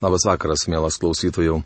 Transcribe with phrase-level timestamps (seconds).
[0.00, 1.58] Labas vakaras, mielas klausytojų.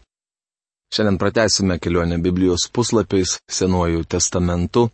[0.91, 4.91] Šiandien pratęsime kelionę Biblijos puslapiais Senuoju testamentu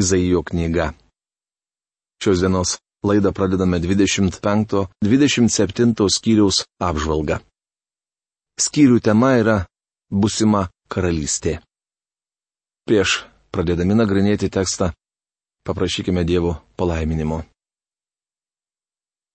[0.00, 0.96] Izaijo knyga.
[2.24, 7.44] Šios dienos laidą pradedame 25-27 skyriaus apžvalgą.
[8.56, 9.68] Skyrių tema yra
[10.08, 11.60] Busima karalystė.
[12.88, 14.96] Prieš pradėdami nagrinėti tekstą,
[15.68, 17.44] paprašykime Dievo palaiminimo.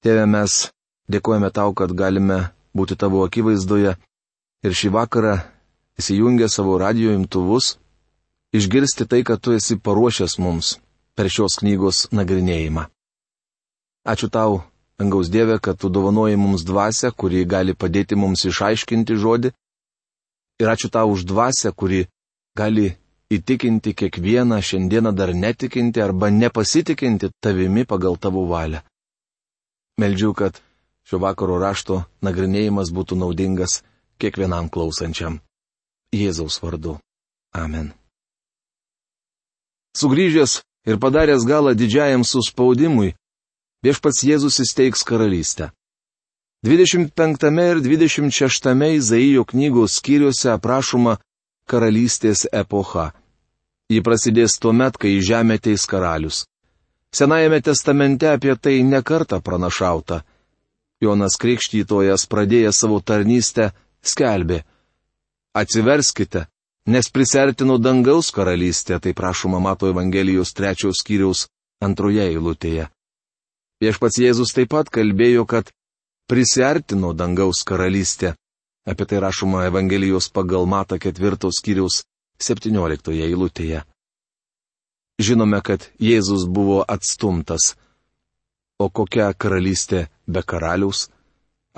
[0.01, 0.73] Tėve, mes
[1.05, 3.95] dėkojame tau, kad galime būti tavo akivaizdoje
[4.63, 5.35] ir šį vakarą
[6.01, 7.77] įsijungę savo radio imtuvus,
[8.53, 10.77] išgirsti tai, kad tu esi paruošęs mums
[11.15, 12.87] per šios knygos nagrinėjimą.
[14.03, 14.63] Ačiū tau,
[14.99, 19.53] dangaus Dieve, kad tu dovanoji mums dvasę, kuri gali padėti mums išaiškinti žodį.
[20.61, 22.01] Ir ačiū tau už dvasę, kuri
[22.57, 22.89] gali
[23.33, 28.81] įtikinti kiekvieną šiandieną dar netikinti arba nepasitikinti tavimi pagal tavo valią.
[30.01, 30.59] Meldžiu, kad
[31.07, 33.81] šio vakaro rašto nagrinėjimas būtų naudingas
[34.21, 35.39] kiekvienam klausančiam.
[36.13, 36.99] Jėzaus vardu.
[37.53, 37.93] Amen.
[39.97, 43.13] Sugryžęs ir padaręs galą didžiajam suspaudimui,
[43.85, 45.69] viešpats Jėzus įsteigs karalystę.
[46.63, 51.17] 25 ir 26 Izaijo knygos skyriuose aprašoma
[51.67, 53.11] karalystės epocha.
[53.91, 56.45] Ji prasidės tuo met, kai į žemę teis karalius.
[57.13, 60.23] Senajame testamente apie tai nekarta pranašauta.
[61.03, 63.71] Jonas Krikštytojas pradėjęs savo tarnystę
[64.03, 64.63] skelbė.
[65.53, 66.47] Atsiverskite,
[66.89, 71.47] nes prisertino dangaus karalystė, tai prašoma Mato Evangelijos trečios skyriaus
[71.83, 72.87] antroje eilutėje.
[73.83, 75.69] Viešpats Jėzus taip pat kalbėjo, kad
[76.31, 78.33] prisertino dangaus karalystė.
[78.87, 82.03] Apie tai rašoma Evangelijos pagal Mata ketvirtos skyriaus
[82.39, 83.83] septynioliktoje eilutėje.
[85.21, 87.75] Žinome, kad Jėzus buvo atstumtas.
[88.83, 91.07] O kokia karalystė be karaliaus?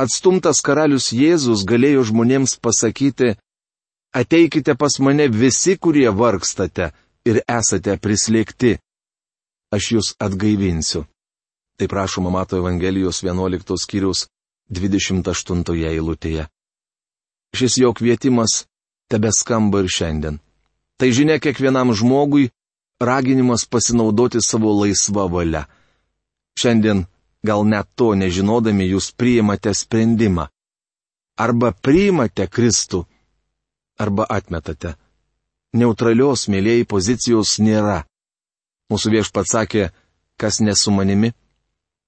[0.04, 3.36] Atstumtas karalius Jėzus galėjo žmonėms pasakyti,
[4.20, 6.90] ateikite pas mane visi, kurie vargstate
[7.30, 8.74] ir esate prislėgti.
[9.76, 11.06] Aš jūs atgaivinsiu.
[11.78, 14.26] Tai prašoma Mato Evangelijos 11 skyriaus
[14.72, 16.48] 28 eilutėje.
[17.56, 18.66] Šis jo kvietimas
[19.12, 20.40] tebe skamba ir šiandien.
[20.98, 22.50] Tai žinia kiekvienam žmogui,
[23.00, 25.66] raginimas pasinaudoti savo laisvą valią.
[26.60, 27.06] Šiandien
[27.46, 30.48] gal net to nežinodami jūs priimate sprendimą.
[31.38, 33.04] Arba priimate Kristų,
[34.00, 34.96] arba atmetate.
[35.76, 38.06] Neutralios mėlyjei pozicijos nėra.
[38.92, 39.90] Mūsų viešpats sakė,
[40.40, 41.34] kas nesu manimi,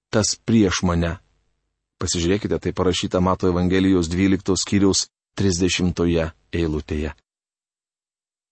[0.08, 1.18] tas prieš mane.
[2.00, 7.12] Pasižiūrėkite, tai parašyta Mato Evangelijos 12 skyriaus 30 eilutėje.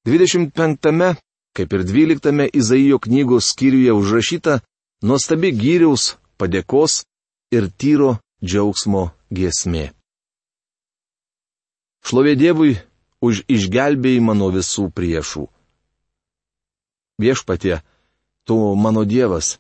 [0.07, 1.17] 25,
[1.57, 4.61] kaip ir 12 Izaijo knygos skyriuje užrašyta
[5.07, 7.05] nuostabi gyriaus padėkos
[7.55, 9.93] ir tyro džiaugsmo giesmė.
[12.07, 12.73] Šlovė Dievui
[13.23, 15.47] už išgelbėjimą nuo visų priešų.
[17.23, 17.81] Viešpatie,
[18.47, 19.57] tu mano Dievas,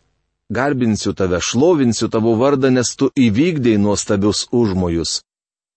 [0.50, 5.22] garbinsiu tave, šlovinsiu tavo vardą, nes tu įvykdėjai nuostabius užmojus.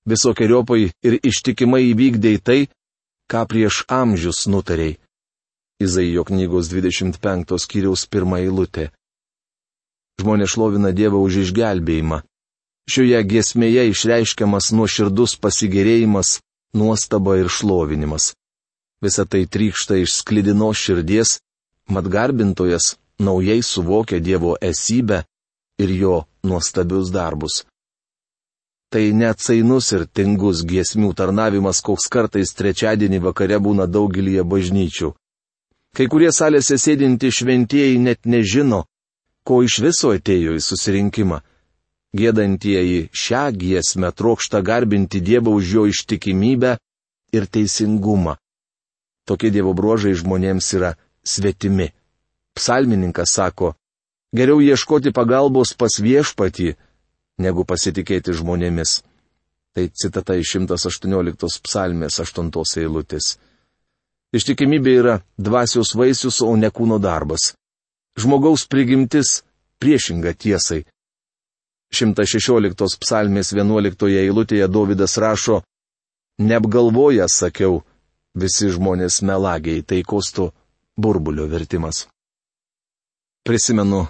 [0.10, 2.60] Visokiojopai ir ištikimai įvykdėjai tai,
[3.30, 4.98] ką prieš amžius nutarėjai.
[5.80, 8.90] Izaijo knygos 25 skyriaus pirmą eilutę.
[10.20, 12.22] Žmonės šlovina Dievą už išgelbėjimą.
[12.90, 16.40] Šioje giesmėje išreiškiamas nuoširdus pasigėrėjimas,
[16.74, 18.34] nuostaba ir šlovinimas.
[19.00, 21.38] Visa tai trykšta iš sklidinos širdies,
[21.88, 25.24] mat garbintojas naujai suvokia Dievo esybę
[25.80, 27.64] ir jo nuostabius darbus.
[28.90, 35.14] Tai neatsainus ir tingus giesmių tarnavimas, koks kartais trečiadienį vakare būna daugelįje bažnyčių.
[35.96, 38.86] Kai kurie salėse sėdinti šventieji net nežino,
[39.50, 41.40] ko iš viso atėjo į susirinkimą.
[42.20, 46.76] Gėdantieji šią giesmę trokšta garbinti Dievą už jo ištikimybę
[47.34, 48.36] ir teisingumą.
[49.26, 50.94] Tokie Dievo bruožai žmonėms yra
[51.26, 51.90] svetimi.
[52.58, 53.74] Psalmininkas sako,
[54.38, 56.76] geriau ieškoti pagalbos pas viešpatį,
[57.42, 59.00] negu pasitikėti žmonėmis.
[59.74, 62.54] Tai citata iš 118 psalmės 8
[62.84, 63.38] eilutės.
[64.34, 67.54] Ištikimybė yra dvasios vaisius, o ne kūno darbas
[68.20, 69.44] žmogaus prigimtis
[69.80, 70.84] priešinga tiesai.
[71.96, 75.64] 116 psalmės 11 eilutėje Davidas rašo,
[76.40, 77.82] Neapgalvoja, sakiau,
[78.32, 80.46] visi žmonės melagiai, tai kostų
[80.96, 82.06] burbulio vertimas.
[83.44, 84.06] Prisimenu,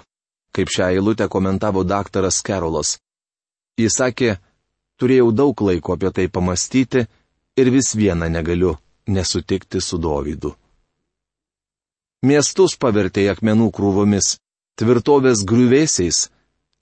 [0.54, 3.00] kaip šią eilutę komentavo daktaras Kerolas.
[3.82, 4.36] Jis sakė,
[5.02, 7.08] turėjau daug laiko apie tai pamastyti
[7.58, 8.76] ir vis vieną negaliu
[9.08, 10.54] nesutikti su Dovydu.
[12.22, 14.36] Miestus pavertė akmenų krūvomis,
[14.80, 16.30] tvirtovės griuvėsiais,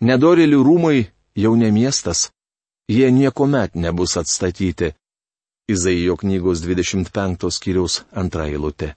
[0.02, 0.98] nedorėlių rūmai
[1.36, 2.30] jau ne miestas.
[2.88, 4.94] jie niekuomet nebus atstatyti.
[5.68, 8.96] Izaijo knygos 25 skyriaus antra eilutė.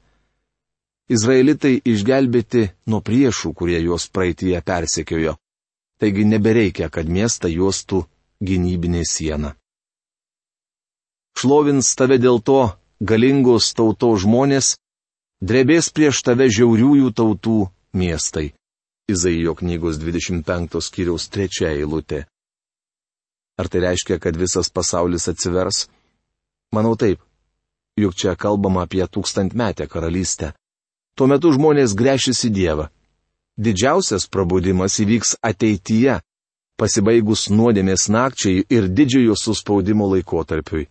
[1.11, 5.35] Izraelitai išgelbėti nuo priešų, kurie juos praeitie persekiojo.
[5.99, 8.05] Taigi nebereikia, kad miestą juostų
[8.39, 9.57] gynybinė siena.
[11.35, 12.61] Šlovins tave dėl to
[13.01, 14.77] galingos tautos žmonės,
[15.43, 17.59] drebės prieš tave žiauriųjų tautų
[17.93, 18.53] miestai.
[19.11, 22.25] Izaijo knygos 25 skyriaus trečia eilutė.
[23.61, 25.89] Ar tai reiškia, kad visas pasaulis atsivers?
[26.73, 27.21] Manau taip.
[27.99, 30.55] Juk čia kalbama apie tūkstantmetę karalystę.
[31.17, 32.87] Tuo metu žmonės grešis į Dievą.
[33.61, 36.21] Didžiausias prabudimas įvyks ateityje,
[36.81, 40.87] pasibaigus nuodėmės nakčiai ir didžiojo suspaudimo laikotarpiui.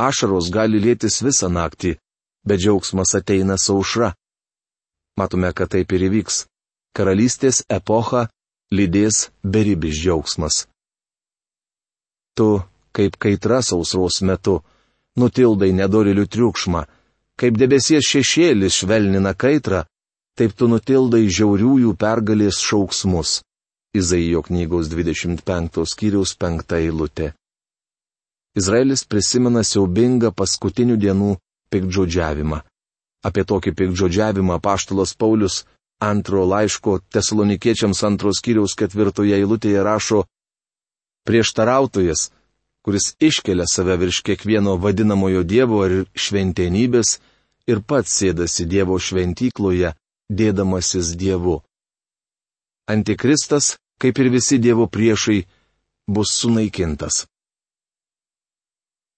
[0.00, 1.96] Ašaros gali lėtis visą naktį,
[2.48, 4.14] bet džiaugsmas ateina saušra.
[5.20, 6.46] Matome, kad taip ir įvyks.
[6.96, 8.24] Karalystės epocha
[8.72, 10.64] lydės beribis džiaugsmas
[12.36, 12.60] tu,
[12.92, 14.60] kaip kaitra sausros metu,
[15.20, 16.84] nutildai nedorilių triukšmą,
[17.40, 19.84] kaip debesies šešėlis švelnina kaitrą,
[20.36, 23.40] taip tu nutildai žiauriųjų pergalės šauksmus.
[23.96, 27.32] Izaijo knygos 25 skyriaus 5 eilutė.
[28.56, 31.30] Izraelis prisimena siaubingą paskutinių dienų
[31.72, 32.60] pikdžodžiavimą.
[33.24, 35.64] Apie tokį pikdžodžiavimą paštalas Paulius
[35.98, 40.24] antro laiško tesalonikiečiams antros skyriaus ketvirtoje eilutėje rašo
[41.26, 42.30] prieštarautojas,
[42.84, 47.18] kuris iškelia save virš kiekvieno vadinamojo Dievo ar šventenybės
[47.66, 49.94] ir pats sėdasi Dievo šventykloje,
[50.30, 51.60] dėdamasis Dievu.
[52.86, 55.40] Antikristas, kaip ir visi Dievo priešai,
[56.06, 57.24] bus sunaikintas.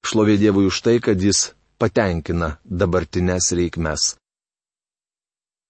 [0.08, 4.14] Šlovė Dievui už tai, kad jis patenkina dabartinės reikmes.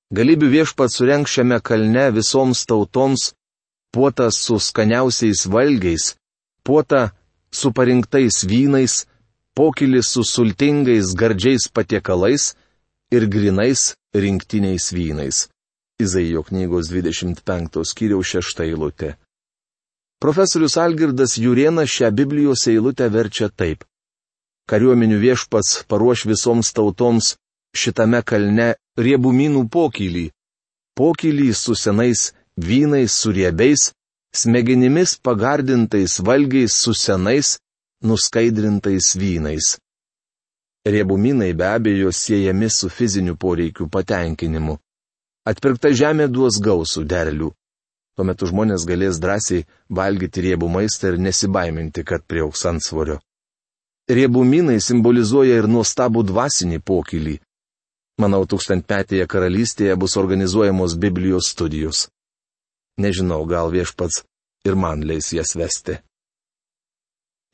[0.08, 3.32] Galybių viešpat surenk šiame kalne visoms tautoms
[3.92, 6.14] puotas su skaniausiais valgiais,
[6.64, 7.10] puota
[7.52, 9.04] su parinktais vynais,
[9.54, 12.54] pokylis su sultingais gardžiais patiekalais
[13.12, 15.48] ir grinais rinktiniais vynais.
[16.00, 19.16] Izaijo knygos 25 skyriaus 6 eilutė.
[20.22, 23.84] Profesorius Algirdas Jurienas šią Biblijos eilutę verčia taip.
[24.68, 27.34] Kariuomenių viešpats paruoš visoms tautoms
[27.76, 30.28] šitame kalne riebumynų pokylį.
[30.98, 33.92] Pokylį su senais vynais, su riebiais,
[34.34, 37.58] smegenimis pagardintais valgiais su senais,
[38.02, 39.78] nuskaidrintais vynais.
[40.86, 44.78] Riebumynai be abejo siejami su fiziniu poreikiu patenkinimu.
[45.46, 47.52] Atpirkta žemė duos gausų derlių.
[48.16, 53.20] Tuo metu žmonės galės drąsiai valgyti riebų maistą ir nesibaiminti, kad priauks ant svorio.
[54.10, 57.36] Riebumynai simbolizuoja ir nuostabų dvasinį pokylį.
[58.18, 62.08] Manau, tūkstantmetėje karalystėje bus organizuojamos Biblijos studijos.
[62.98, 64.24] Nežinau, gal viešpats
[64.66, 66.00] ir man leis jas vesti.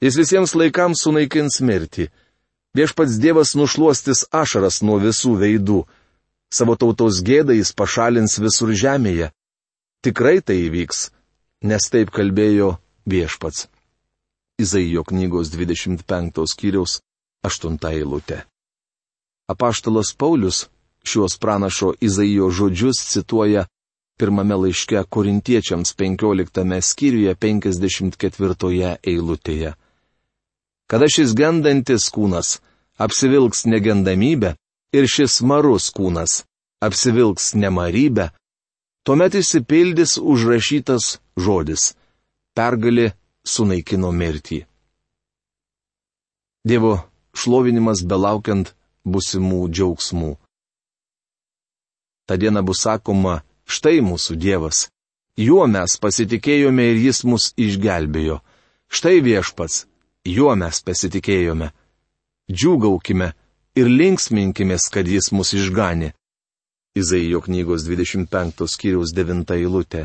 [0.00, 2.08] Jis visiems laikams sunaikins mirtį.
[2.74, 5.82] Viešpats Dievas nušuostis ašaras nuo visų veidų.
[6.52, 9.30] Savo tautos gėdą jis pašalins visur žemėje.
[10.04, 11.10] Tikrai tai įvyks,
[11.68, 12.74] nes taip kalbėjo
[13.08, 13.68] viešpats.
[14.60, 17.00] Izaijo knygos 25 skyriaus
[17.44, 18.44] 8 eilutė.
[19.46, 20.66] Apaštalas Paulius
[21.04, 23.66] šiuos pranašo Izaijo žodžius cituoja
[24.18, 29.74] pirmame laiške korintiečiams 15 skyriuje 54 eilutėje.
[30.86, 32.60] Kada šis gendantis kūnas
[32.96, 34.54] apsivilks negendamybę
[34.96, 36.44] ir šis marus kūnas
[36.84, 38.30] apsivilks nemarybę,
[39.04, 41.92] tuomet įsipildys užrašytas žodis-
[42.56, 43.12] pergalė
[43.44, 44.64] sunaikino mirtį.
[46.64, 46.94] Dievo
[47.36, 48.72] šlovinimas belaukiant
[49.04, 50.32] busimų džiaugsmų.
[52.26, 54.88] Ta diena bus sakoma, Štai mūsų Dievas.
[55.40, 58.38] Juo mes pasitikėjome ir Jis mus išgelbėjo.
[58.92, 59.86] Štai viešpats,
[60.28, 61.70] juo mes pasitikėjome.
[62.52, 63.32] Džiūgaukime
[63.80, 66.12] ir linksminkimės, kad Jis mus išganė.
[66.94, 70.04] Izaijo knygos 25 skyriaus 9 eilutė.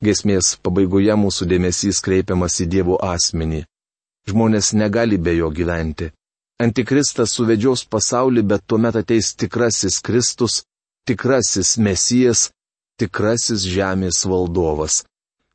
[0.00, 3.64] Gesmės pabaigoje mūsų dėmesys kreipiamas į Dievo asmenį.
[4.30, 6.12] Žmonės negali be jo gyventi.
[6.58, 10.62] Antikristas suvedžios pasaulį, bet tuomet ateis tikrasis Kristus
[11.08, 12.50] tikrasis mesijas,
[13.00, 15.04] tikrasis žemės valdovas.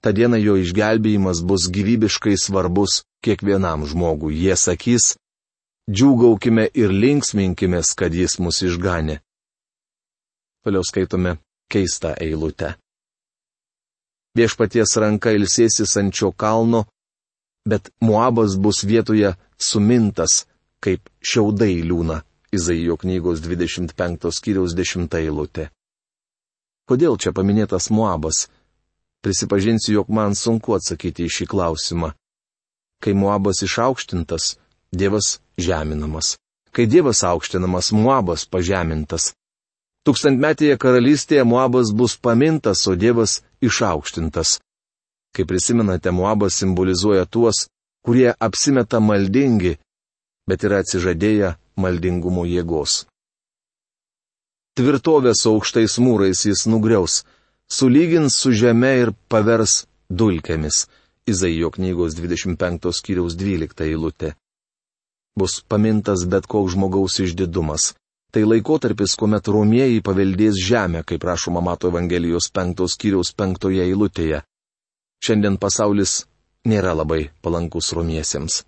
[0.02, 4.36] Ta diena jo išgelbėjimas bus gyvybiškai svarbus kiekvienam žmogui.
[4.36, 5.14] Jie sakys,
[5.88, 9.20] džiūgaukime ir linksminkime, kad jis mus išganė.
[10.64, 11.38] Toliau skaitome
[11.72, 12.74] keistą eilutę.
[14.34, 16.88] Viešpaties ranka ilsėsis ant šio kalno,
[17.70, 20.48] bet Muabas bus vietoje sumintas,
[20.84, 22.22] kaip šiaudai liūna.
[22.54, 25.72] Izaijo knygos 25 skyriaus 10 eilutė.
[26.86, 28.44] Kodėl čia paminėtas Moabas?
[29.26, 32.12] Prisipažinsiu, jog man sunku atsakyti į šį klausimą.
[33.04, 34.56] kai Moabas išaukštintas,
[34.92, 36.38] Dievas žeminamas.
[36.72, 39.34] Kai Dievas aukštinamas, Moabas pažemintas.
[40.08, 44.60] Tūkstantmetėje karalystėje Moabas bus pamintas, o Dievas išaukštintas.
[45.36, 47.68] Kaip prisimenate, Moabas simbolizuoja tuos,
[48.06, 49.78] kurie apsimeta maldingi,
[50.50, 53.04] bet yra atsižadėję maldingumo jėgos.
[54.78, 57.22] Tvirtovę su aukštais mūrais jis nugriaus,
[57.70, 60.88] sulygins su žeme ir pavers dulkėmis.
[61.30, 64.34] Izaijo knygos 25 skyriaus 12 eilutė.
[65.40, 67.94] Bus pamintas bet koks žmogaus išdidumas.
[68.34, 74.42] Tai laikotarpis, kuomet romieji paveldės žemę, kaip rašoma Mato Evangelijos 5 skyriaus 5 eilutėje.
[75.24, 76.24] Šiandien pasaulis
[76.66, 78.64] nėra labai palankus romiesiems.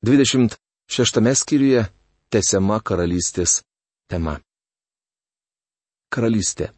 [0.00, 1.82] 26 skyriuje
[2.32, 3.58] tesiama karalystės
[4.08, 4.38] tema.
[6.08, 6.70] Karalystė.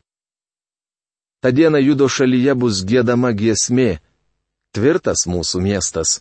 [1.39, 4.03] Ta diena judo šalyje bus gėdama giesmė,
[4.75, 6.19] tvirtas mūsų miestas.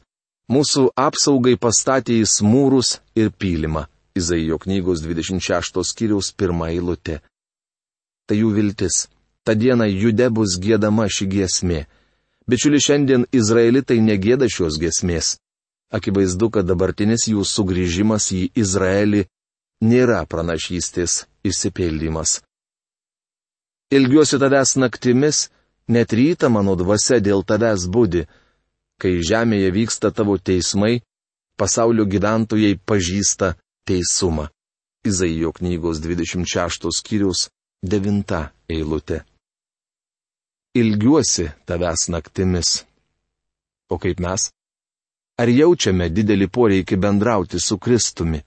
[0.51, 3.88] Mūsų apsaugai pastatė į smūrus ir pylimą.
[4.13, 7.22] Izaijo knygos 26 skyriaus pirmą eilutę.
[8.29, 9.08] Tai jų viltis.
[9.41, 11.86] Ta diena jude bus gėdama ši giesmė.
[12.46, 15.39] Bičiuli, šiandien izraelitai negėda šios giesmės.
[15.91, 19.25] Akivaizdu, kad dabartinis jų sugrįžimas į Izraelį
[19.83, 22.39] nėra pranašystės išsipildymas.
[23.91, 25.50] Ilgiuosi tavęs naktimis,
[25.91, 28.24] net rytą mano dvasia dėl tavęs būdi
[29.01, 31.01] kai žemėje vyksta tavo teismai,
[31.57, 33.55] pasaulio gyventojai pažįsta
[33.89, 34.50] teisumą.
[35.10, 37.48] Izaijo knygos 26 skyrius
[37.81, 39.24] 9 eilutė.
[40.77, 42.69] Ilgiuosi tavęs naktimis.
[43.89, 44.51] O kaip mes?
[45.41, 48.43] Ar jaučiame didelį poreikį bendrauti su Kristumi?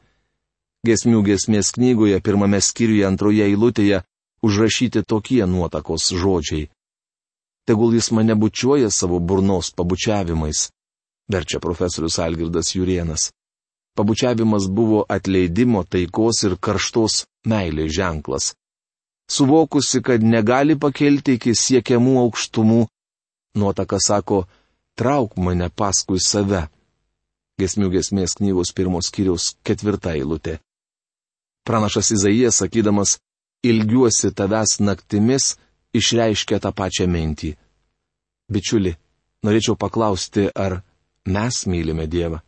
[0.87, 4.05] Gesmių gesmės knygoje pirmame skyriuje antroje eilutėje
[4.47, 6.69] užrašyti tokie nuotakos žodžiai
[7.65, 10.71] tegul jis mane bučiuoja savo burnos pabučiavimais,
[11.33, 13.33] verčia profesorius Algirdas Jurienas.
[13.97, 18.55] Pabučiavimas buvo atleidimo, taikos ir karštos meilės ženklas.
[19.31, 22.81] Suvokusi, kad negali pakelti iki siekiamų aukštumų,
[23.57, 24.45] nuotaka sako,
[24.99, 26.67] trauk mane paskui save.
[27.61, 30.59] Gesmių gesmės knygos pirmos kiriaus ketvirta eilutė.
[31.65, 33.19] Pranašas Izaijas sakydamas,
[33.63, 35.55] ilgiuosi tavęs naktimis,
[35.95, 37.55] išreiškia tą pačią mintį.
[38.53, 38.97] Bičiuli,
[39.47, 40.83] norėčiau paklausti, ar
[41.25, 42.43] mes mylime Dievą.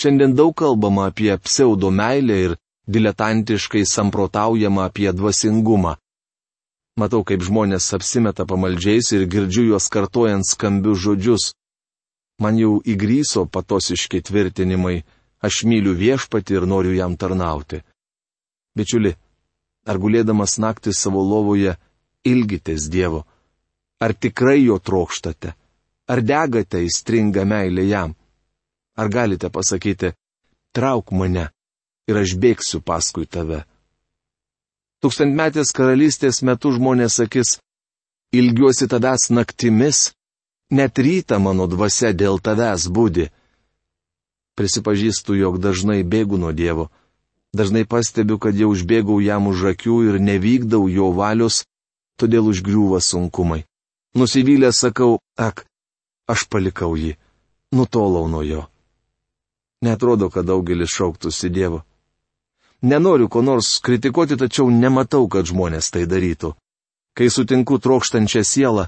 [0.00, 2.56] Šiandien daug kalbama apie pseudo meilę ir
[2.88, 5.96] diletantiškai samprotaujama apie dvasingumą.
[6.96, 11.44] Matau, kaip žmonės apsimeta pamaldžiais ir girdžiu juos kartojant skambius žodžius.
[12.40, 15.02] Man jau įgryso patosiški tvirtinimai,
[15.44, 17.82] aš myliu viešpatį ir noriu jam tarnauti.
[18.76, 19.12] Bičiuli,
[19.84, 21.76] ar gulėdamas naktį savo lovoje
[22.24, 23.26] ilgitės Dievo?
[24.00, 25.52] Ar tikrai jo trokštate?
[26.08, 28.14] Ar degate įstringą meilę jam?
[28.96, 30.14] Ar galite pasakyti,
[30.72, 31.50] trauk mane
[32.08, 33.62] ir aš bėgsiu paskui tave?
[35.00, 37.58] Tūkstantmetės karalystės metu žmonės sakys,
[38.36, 40.10] ilgiuosi tavęs naktimis,
[40.70, 43.30] net rytą mano dvasia dėl tavęs būdi.
[44.56, 46.90] Prisipažįstu, jog dažnai bėgu nuo Dievo.
[47.52, 51.64] Dažnai pastebiu, kad jau užbėgau jam už akių ir nevykdau jo valios,
[52.20, 53.64] todėl užgriūva sunkumai.
[54.14, 55.66] Nusivylęs sakau, ak,
[56.30, 57.16] aš palikau jį,
[57.74, 58.66] nutolau nuo jo.
[59.82, 61.82] Netrodo, kad daugelis šauktųsi Dievo.
[62.82, 66.54] Nenoriu ko nors kritikuoti, tačiau nematau, kad žmonės tai darytų.
[67.16, 68.86] Kai sutinku trokštančią sielą,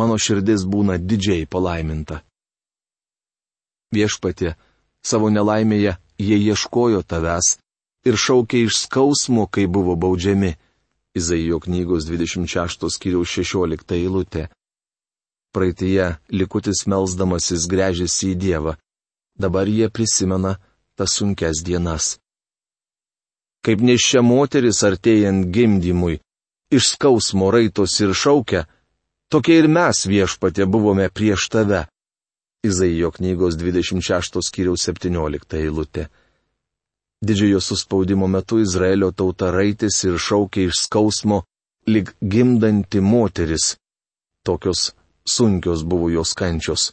[0.00, 2.22] mano širdis būna didžiai palaiminta.
[3.94, 4.54] Viešpatė,
[5.02, 7.56] savo nelaimėje jie ieškojo tavęs
[8.08, 10.56] ir šaukė iš skausmo, kai buvo baudžiami.
[11.18, 14.46] Izaijo knygos 26 skyriaus 16 eilutė.
[15.50, 18.76] Praeitie likutis melzdamasis grežėsi į Dievą,
[19.34, 20.52] dabar jie prisimena
[20.94, 22.20] tas sunkes dienas.
[23.66, 26.20] Kaip nešia moteris artėjant gimdymui,
[26.70, 28.62] iš skausmo raitos ir šaukia,
[29.30, 31.84] tokie ir mes viešpatė buvome prieš tave.
[32.66, 36.08] Izaijo knygos 26 skyriaus 17 eilutė.
[37.24, 41.42] Didžiojo suspaudimo metu Izraelio tauta raitis ir šaukė iš skausmo,
[41.86, 43.76] lik gimdanti moteris.
[44.44, 44.92] Tokios
[45.24, 46.92] sunkios buvo jos kančios.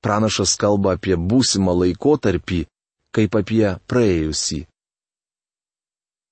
[0.00, 2.64] Pranašas kalba apie būsimą laikotarpį,
[3.12, 4.64] kaip apie praėjusį.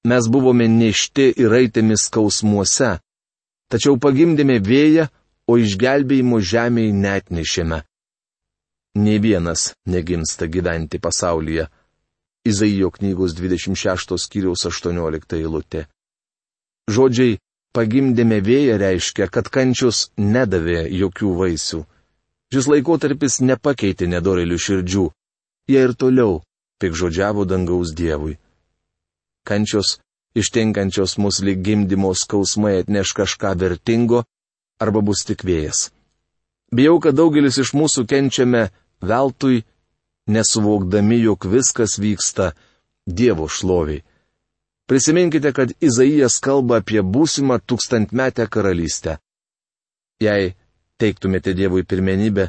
[0.09, 2.97] Mes buvome nešti ir raitėmis skausmuose,
[3.68, 5.09] tačiau pagimdėme vėją,
[5.48, 7.82] o išgelbėjimo žemėje net nešėme.
[8.98, 11.68] Ne vienas negimsta gyventi pasaulyje
[12.48, 15.84] Izaijo knygos 26 skyriaus 18 eilutė.
[16.88, 17.38] Žodžiai
[17.76, 21.80] pagimdėme vėją reiškia, kad kančius nedavė jokių vaisių.
[22.54, 25.04] Šis laikotarpis nepakeitė nedorelių širdžių.
[25.68, 26.38] Jie ir toliau
[26.80, 28.38] pikžodžiavo dangaus Dievui.
[29.44, 29.98] Kančios,
[30.38, 34.24] ištinkančios mus lyg gimdymo skausmai atneš kažką vertingo
[34.78, 35.88] arba bus tik vėjas.
[36.75, 38.68] Bijau, kad daugelis iš mūsų kenčiame
[39.00, 39.64] veltui,
[40.28, 42.52] nesuvokdami, jog viskas vyksta
[43.08, 44.02] Dievo šloviai.
[44.88, 49.18] Prisiminkite, kad Izaijas kalba apie būsimą tūkstantmetę karalystę.
[50.20, 50.54] Jei
[51.00, 52.49] teiktumėte Dievui pirmenybę,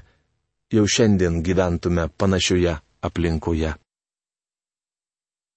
[0.74, 3.74] jau šiandien gyventume panašioje aplinkoje.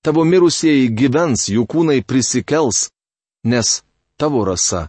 [0.02, 2.88] Tavo mirusieji gyvens, jų kūnai prisikels,
[3.46, 3.82] nes
[4.18, 4.88] tavo rasa,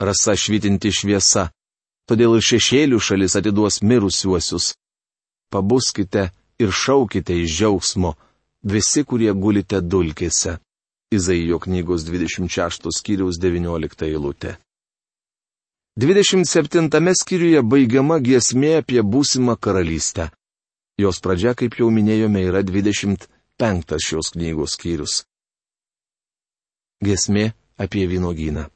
[0.00, 1.50] rasa švitinti šviesa,
[2.08, 4.74] todėl ir šešėlių šalis atiduos mirusiuosius.
[5.52, 8.14] Pabuskite ir šaukite iš džiaugsmo,
[8.62, 10.58] visi, kurie gulite dulkėse.
[11.14, 14.56] Izaijo knygos 26 skyriaus 19 eilutė.
[16.00, 20.32] 27 skyriuje baigiama giesmė apie būsimą karalystę.
[20.98, 25.22] Jos pradžia, kaip jau minėjome, yra 25 šios knygos skyrius.
[27.04, 28.73] Giesmė apie vynogyną.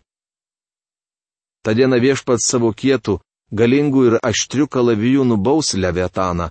[1.63, 3.19] Ta diena viešpats savo kietų,
[3.53, 6.51] galingų ir aštrių kalavijų nubaus Levetaną.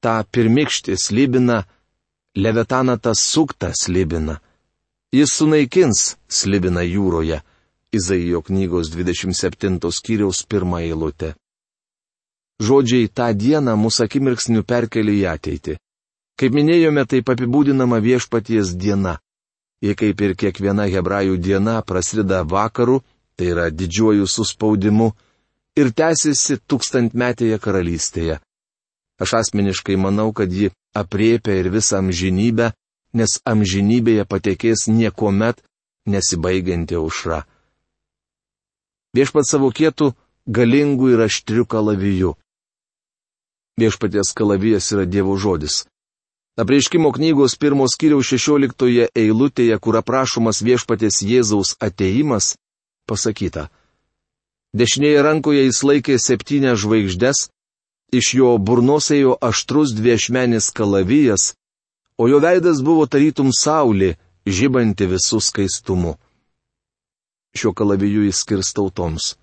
[0.00, 1.64] Ta pirmikštį slibina,
[2.36, 4.40] Levetaną tas suktą slibina.
[5.12, 7.40] Jis sunaikins slibina jūroje.
[7.90, 11.34] Izaijo knygos 27 skyriaus pirmą eilutę.
[12.62, 15.74] Žodžiai tą dieną mūsų akimirksnių perkelį į ateitį.
[16.38, 19.18] Kaip minėjome, taip apibūdinama viešpaties diena.
[19.82, 23.00] Jie kaip ir kiekviena hebrajų diena prasideda vakaru
[23.40, 25.08] tai yra didžiuoju suspaudimu,
[25.80, 28.36] ir tęsiasi tūkstantmetėje karalystėje.
[29.20, 32.72] Aš asmeniškai manau, kad ji apriepia ir visą amžinybę,
[33.16, 35.60] nes amžinybėje patekės niekuomet
[36.08, 37.44] nesibaigianti aušra.
[39.16, 40.12] Viešpat savo kietų
[40.46, 42.34] galingų ir aštrių kalavijų.
[43.80, 45.84] Viešpaties kalavijas yra Dievo žodis.
[46.60, 52.54] Apreiškimo knygos pirmos kiriaus šešioliktoje eilutėje, kur aprašomas viešpatės Jėzaus ateimas,
[53.10, 53.68] pasakyta.
[54.70, 57.48] Dešinėje rankoje jis laikė septynias žvaigždės,
[58.14, 61.54] iš jo burnos ėjo aštrus dviešmenis kalavijas,
[62.18, 64.14] o jo veidas buvo tarytum saulė,
[64.46, 66.14] žibanti visų skaistumu.
[67.58, 69.34] Šiuo kalaviju jis skirs tautoms.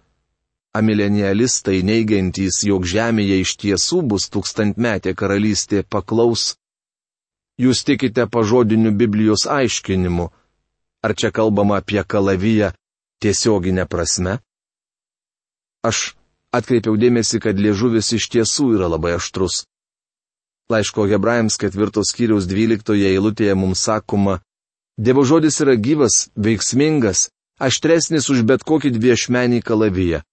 [0.77, 6.53] Amilenialistai neigiantys, jog žemėje iš tiesų bus tūkstantmetė karalystė paklaus.
[7.59, 10.29] Jūs tikite pažodiniu Biblijos aiškinimu.
[11.03, 12.71] Ar čia kalbama apie kalaviją
[13.23, 14.39] tiesioginė prasme?
[15.87, 16.15] Aš
[16.53, 19.65] atkreipiau dėmesį, kad liežuvis iš tiesų yra labai aštrus.
[20.71, 24.41] Laiško hebrajams ketvirtos kiriaus dvyliktoje eilutėje mums sakoma,
[24.97, 27.27] Dievo žodis yra gyvas, veiksmingas,
[27.61, 30.23] aštresnis už bet kokį dviešmenį kalaviją.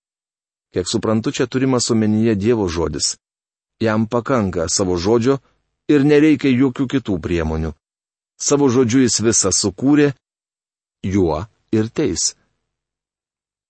[0.72, 3.18] Kiek suprantu, čia turimas omenyje Dievo žodis.
[3.84, 5.36] Jam pakanka savo žodžio
[5.92, 7.74] ir nereikia jokių kitų priemonių.
[8.40, 10.14] Savo žodžiu jis visą sukūrė,
[11.04, 12.32] juo ir teis.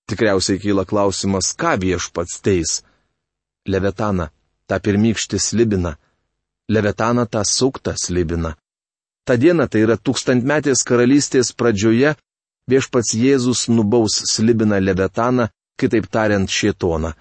[0.09, 2.83] Tikriausiai kyla klausimas, ką viešpats teis.
[3.69, 4.29] Levetana,
[4.69, 5.95] tą pirmykštį slibina.
[6.69, 8.55] Levetana tą suktą slibina.
[9.25, 12.13] Ta diena tai yra tūkstantmetės karalystės pradžioje
[12.69, 15.49] viešpats Jėzus nubaus slibina Levetaną,
[15.81, 17.15] kitaip tariant, šietoną.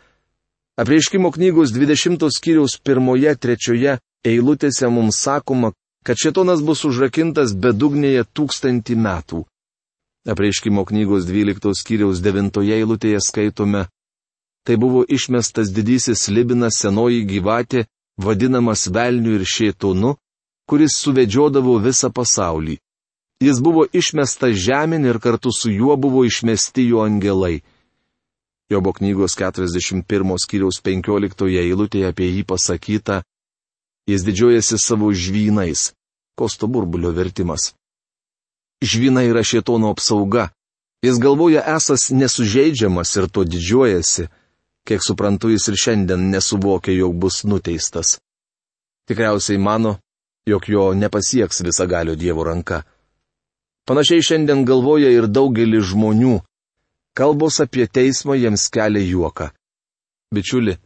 [0.79, 5.71] Apreiškimo knygos 20 skyriaus pirmoje, trečioje eilutėse mums sakoma,
[6.03, 9.43] kad šetonas bus užrakintas bedugnėje tūkstantį metų.
[10.23, 13.87] Apreiškimo knygos 12 skyriaus 9 eilutėje skaitome,
[14.63, 17.83] tai buvo išmestas didysis libinas senoji gyvatė,
[18.15, 20.13] vadinamas velniu ir šėtonu,
[20.69, 22.77] kuris suvedžiodavo visą pasaulį.
[23.43, 27.59] Jis buvo išmestas žemyn ir kartu su juo buvo išmesti jo angelai.
[28.71, 33.25] Jobo knygos 41 skyriaus 15 eilutėje apie jį pasakyta,
[34.07, 35.91] jis didžiuojasi savo žvynais.
[36.39, 37.73] Kosto burbulio vertimas
[38.83, 40.49] žvina yra šietono apsauga.
[41.03, 44.27] Jis galvoja esas nesužeidžiamas ir to didžiuojasi.
[44.87, 48.17] Kiek suprantu, jis ir šiandien nesuvokia, jog bus nuteistas.
[49.07, 49.97] Tikriausiai mano,
[50.45, 52.83] jog jo nepasieks visagalio Dievo ranka.
[53.87, 56.39] Panašiai šiandien galvoja ir daugelis žmonių.
[57.15, 59.49] Kalbos apie teismą jiems kelia juoką.
[60.33, 60.77] Bičiuli,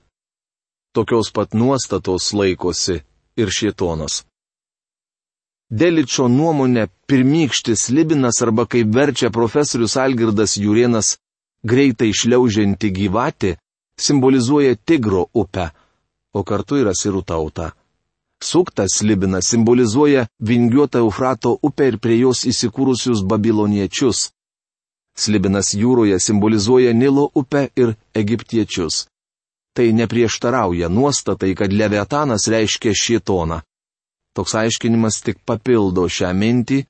[0.94, 2.98] tokios pat nuostatos laikosi
[3.38, 4.26] ir šietonas.
[5.70, 11.18] Deličio nuomonė pirmykštis libinas arba kaip verčia profesorius Algirdas Jurienas
[11.64, 13.58] greitai išliaužianti gyvatė
[14.00, 15.68] simbolizuoja Tigro upę,
[16.34, 17.74] o kartu yra sirų tauta.
[18.40, 24.30] Suktas libinas simbolizuoja vingiuotą Eufrato upę ir prie jos įsikūrusius babiloniečius.
[25.18, 29.08] Slibinas jūroje simbolizuoja Nilo upę ir egiptiečius.
[29.78, 33.62] tai neprieštarauja nuostatai, kad Leviatanas reiškia šietoną.
[34.38, 36.84] Toks aiškinimas tik papildo šią mintį,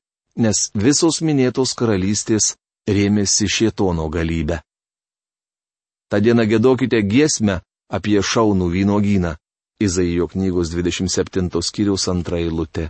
[0.44, 2.56] nes visos minėtos karalystės
[2.92, 4.58] rėmėsi šietono galybę.
[6.12, 9.36] Ta diena gėdokite giesmę apie šaunų vynogyną.
[9.80, 12.90] Izaijo knygos 27 skyriaus antra eilutė.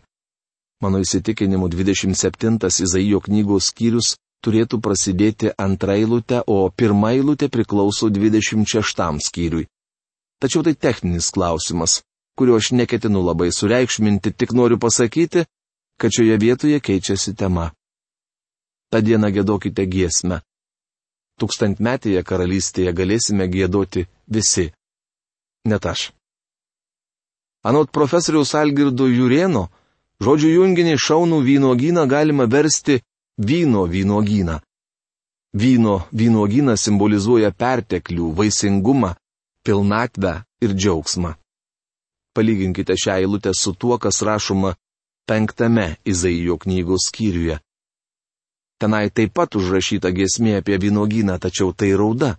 [0.82, 4.16] Mano įsitikinimu 27 Izaijo knygos skyrius
[4.46, 9.68] turėtų prasidėti antrą eilutę, o pirmą eilutę priklauso 26 skyriui.
[10.40, 12.02] Tačiau tai techninis klausimas,
[12.38, 15.46] kurio aš neketinu labai sureikšminti, tik noriu pasakyti,
[15.98, 17.72] kad šioje vietoje keičiasi tema.
[18.92, 20.42] Ta diena gėdokite giesmę.
[21.42, 24.70] Tūkstantmetėje karalystėje galėsime gėdoti visi.
[25.66, 26.12] Net aš.
[27.68, 29.68] Anot profesoriaus Algirdo Jurieno,
[30.24, 33.02] žodžių junginį šaunų vynogyną galima versti
[33.38, 34.62] vyno vynogyną.
[35.58, 39.16] Vyno vynogynas simbolizuoja perteklių, vaisingumą,
[39.66, 41.34] pilnatvę ir džiaugsmą.
[42.38, 44.76] Palyginkite šią eilutę su tuo, kas rašoma
[45.28, 47.58] penktame Izaijo knygos skyriuje.
[48.78, 52.36] Tenai taip pat užrašyta giesmė apie vynogyną, tačiau tai rauda.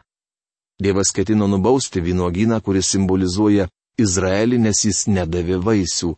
[0.78, 3.66] Dievas ketino nubausti vynogyną, kuris simbolizuoja
[3.98, 6.12] Izraelį, nes jis nedavė vaisių.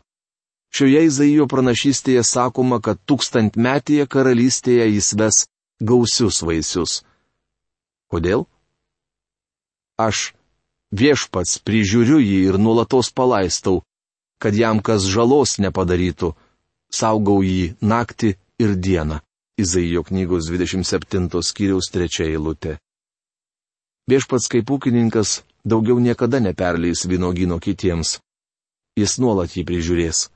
[0.71, 5.39] Šioje Izaijo pranašystėje sakoma, kad tūkstantmetėje karalystėje jis ves
[5.81, 7.01] gausius vaisius.
[8.13, 8.45] Kodėl?
[9.97, 10.31] Aš
[10.91, 13.81] Viešpats prižiūriu jį ir nuolatos palaistau,
[14.43, 16.33] kad jam kas žalos nepadarytų,
[16.91, 19.21] saugau jį naktį ir dieną.
[19.61, 22.79] Izaijo knygos 27 skyriaus 3 eilutė.
[24.09, 28.17] Viešpats kaip ūkininkas daugiau niekada neperleis vynogino kitiems.
[28.97, 30.27] Jis nuolat jį prižiūrės.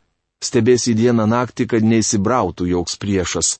[0.44, 3.56] Stebės į dieną naktį, kad neįsibrautų joks priešas.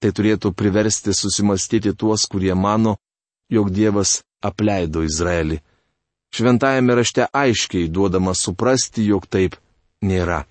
[0.00, 2.96] Tai turėtų priversti susimastyti tuos, kurie mano,
[3.50, 5.60] jog Dievas apleido Izraelį.
[6.34, 9.56] Šventajame rašte aiškiai duodama suprasti, jog taip
[10.04, 10.44] nėra.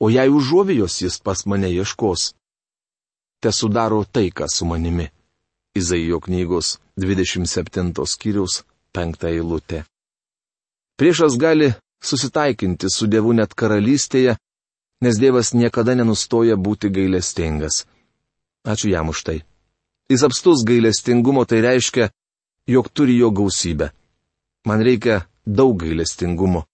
[0.00, 2.34] O jei užuovijos jis pas mane ieškos,
[3.40, 5.08] te sudaro taiką su manimi.
[5.76, 8.62] Izaijo knygos 27 skyriaus
[8.96, 9.84] 5 eilutė.
[10.96, 14.36] Priešas gali susitaikinti su Dievu net karalystėje,
[15.04, 17.84] nes Dievas niekada nenustoja būti gailestingas.
[18.64, 19.38] Ačiū jam už tai.
[20.08, 22.08] Jis apstus gailestingumo tai reiškia,
[22.66, 23.90] jog turi jo gausybę.
[24.66, 26.64] Man reikia daug gailestingumo.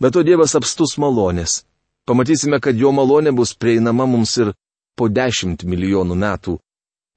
[0.00, 1.64] Bet to Dievas apstus malonės.
[2.08, 4.54] Pamatysime, kad jo malonė bus prieinama mums ir
[4.96, 6.56] po dešimt milijonų metų.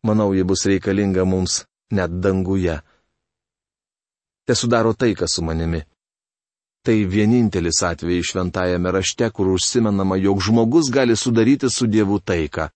[0.03, 2.81] Manau, ji bus reikalinga mums net danguje.
[4.45, 5.81] Te sudaro taiką su manimi.
[6.83, 12.67] Tai vienintelis atvejai šventajame rašte, kur užsimenama, jog žmogus gali sudaryti su Dievu taiką.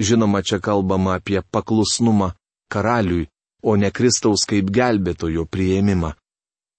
[0.00, 2.34] Žinoma, čia kalbama apie paklusnumą
[2.68, 3.28] karaliui,
[3.64, 6.12] o ne Kristaus kaip gelbėtojo prieimimą.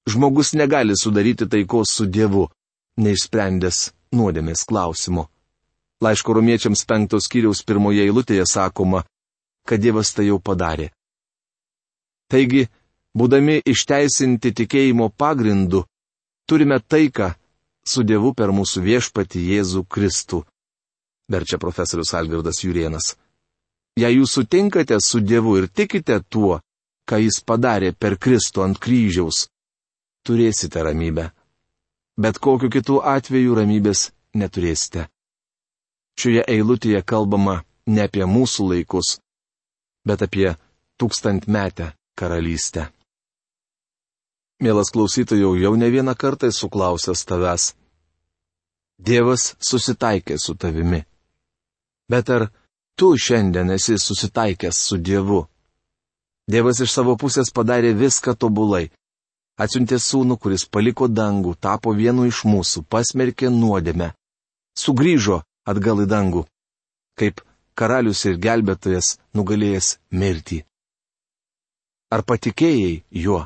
[0.06, 2.46] Žmogus negali sudaryti taikos su Dievu,
[3.02, 5.26] neišsprendęs nuodėmės klausimo.
[6.06, 9.02] Laiško romiečiams penktos kiriaus pirmoje eilutėje sakoma,
[9.66, 10.92] kad Dievas tai jau padarė.
[12.30, 12.68] Taigi,
[13.18, 15.86] būdami išteisinti tikėjimo pagrindu,
[16.46, 17.32] turime taiką
[17.88, 20.44] su Dievu per mūsų viešpati Jėzų Kristų.
[21.32, 23.16] Verčia profesorius Algirdas Jurienas.
[23.98, 26.60] Jei jūs sutinkate su Dievu ir tikite tuo,
[27.10, 29.46] ką jis padarė per Kristų ant kryžiaus,
[30.26, 31.30] turėsite ramybę.
[32.18, 35.08] Bet kokiu kitų atveju ramybės neturėsite.
[36.20, 39.18] Šioje eilutėje kalbama ne apie mūsų laikus,
[40.08, 40.54] bet apie
[41.00, 42.88] tūkstantmetę karalystę.
[44.64, 47.74] Mielas klausytojau, jau ne vieną kartą esu klausęs tavęs.
[48.98, 51.02] Dievas susitaikė su tavimi.
[52.08, 52.48] Bet ar
[52.96, 55.42] tu šiandien esi susitaikęs su Dievu?
[56.48, 58.92] Dievas iš savo pusės padarė viską tobulai.
[59.58, 64.12] Atsiuntė sūnų, kuris paliko dangų, tapo vienu iš mūsų, pasmerkė nuodėmę.
[64.78, 66.44] Sugryžo atgal į dangų,
[67.18, 67.42] kaip
[67.80, 70.62] karalius ir gelbėtojas nugalėjęs mirtį.
[72.14, 73.46] Ar patikėjai juo?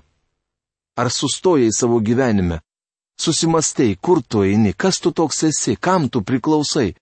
[1.00, 2.60] Ar sustojai savo gyvenime?
[3.20, 6.96] Susimastei, kur tu eini, kas tu toks esi, kam tu priklausai?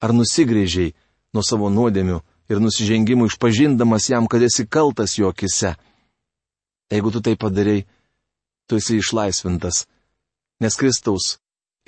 [0.00, 0.94] Ar nusigrėžiai
[1.34, 5.74] nuo savo nuodėmių ir nusižengimų išpažindamas jam, kad esi kaltas jo akise.
[6.92, 7.86] Jeigu tu tai padarai,
[8.68, 9.86] tu esi išlaisvintas,
[10.60, 11.38] nes Kristaus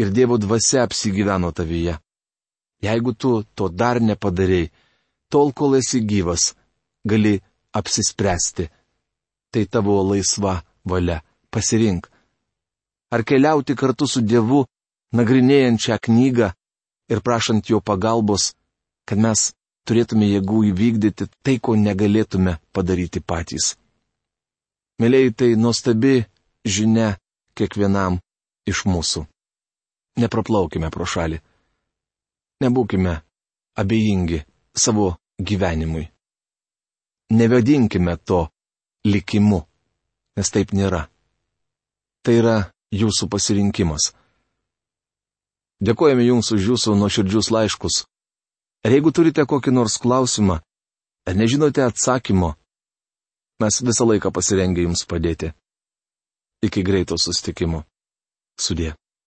[0.00, 1.98] ir Dievo dvasia apsigyveno tavyje.
[2.82, 4.70] Jeigu tu to dar nepadarai,
[5.28, 6.54] tol kol esi gyvas,
[7.04, 7.40] gali
[7.72, 8.70] apsispręsti.
[9.52, 11.22] Tai tavo laisva valia.
[11.50, 12.08] Pasirink.
[13.14, 14.64] Ar keliauti kartu su Dievu,
[15.14, 16.48] nagrinėjant šią knygą
[17.12, 18.54] ir prašant jo pagalbos,
[19.06, 19.52] kad mes
[19.88, 23.74] turėtume jėgų įvykdyti tai, ko negalėtume padaryti patys.
[25.02, 26.24] Mėlyi, tai nuostabi
[26.64, 27.16] žinia
[27.58, 28.20] kiekvienam
[28.70, 29.24] iš mūsų.
[30.22, 31.40] Nepraplaukime pro šalį.
[32.62, 33.14] Nebūkime
[33.82, 34.44] abejingi
[34.76, 36.06] savo gyvenimui.
[37.34, 38.46] Nevadinkime to
[39.04, 39.64] likimu,
[40.36, 41.08] nes taip nėra.
[42.22, 42.56] Tai yra
[42.94, 44.12] jūsų pasirinkimas.
[45.84, 48.04] Dėkojame Jums už Jūsų nuoširdžius laiškus.
[48.84, 50.58] Ir jeigu turite kokį nors klausimą,
[51.24, 52.50] ar nežinote atsakymo,
[53.62, 55.52] mes visą laiką pasirengę Jums padėti.
[56.64, 57.84] Iki greito sustikimo.
[58.60, 58.92] Sudė.